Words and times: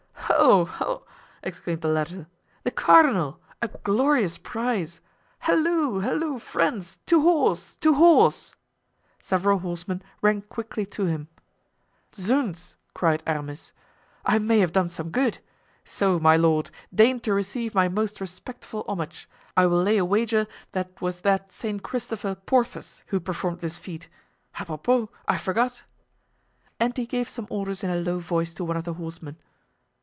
"Ho! 0.43 0.65
ho!" 0.65 1.03
exclaimed 1.43 1.81
the 1.81 1.87
latter, 1.87 2.25
"the 2.63 2.71
cardinal! 2.71 3.39
a 3.61 3.67
glorious 3.67 4.37
prize! 4.39 4.99
Halloo! 5.39 5.99
halloo! 5.99 6.39
friends! 6.39 6.97
to 7.05 7.21
horse! 7.21 7.75
to 7.75 7.93
horse!" 7.95 8.55
Several 9.21 9.59
horsemen 9.59 10.01
ran 10.21 10.41
quickly 10.41 10.85
to 10.87 11.05
him. 11.05 11.27
"Zounds!" 12.15 12.75
cried 12.95 13.21
Aramis, 13.27 13.71
"I 14.25 14.39
may 14.39 14.59
have 14.59 14.71
done 14.73 14.89
some 14.89 15.09
good; 15.11 15.37
so, 15.85 16.19
my 16.19 16.37
lord, 16.37 16.71
deign 16.95 17.19
to 17.21 17.33
receive 17.33 17.75
my 17.75 17.87
most 17.87 18.19
respectful 18.19 18.83
homage! 18.87 19.29
I 19.55 19.67
will 19.67 19.83
lay 19.83 19.97
a 19.97 20.05
wager 20.05 20.47
that 20.71 20.97
'twas 20.97 21.21
that 21.21 21.51
Saint 21.51 21.83
Christopher, 21.83 22.33
Porthos, 22.35 23.03
who 23.07 23.19
performed 23.19 23.59
this 23.59 23.77
feat! 23.77 24.09
Apropos! 24.59 25.09
I 25.27 25.37
forgot——" 25.37 25.83
and 26.79 26.95
he 26.97 27.05
gave 27.05 27.29
some 27.29 27.47
orders 27.51 27.83
in 27.83 27.91
a 27.91 27.97
low 27.97 28.17
voice 28.19 28.55
to 28.55 28.63
one 28.63 28.77
of 28.77 28.85
the 28.85 28.93
horsemen. 28.95 29.37